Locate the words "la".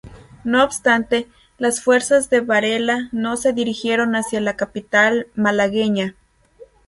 4.41-4.55